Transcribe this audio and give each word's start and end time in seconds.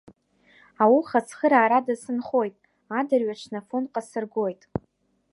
Ауха 0.83 1.19
цхыраарада 1.27 1.95
сынхоит, 2.03 2.57
адырҩаҽны 2.99 3.57
Афонҟа 3.59 4.01
сыргоит. 4.09 4.61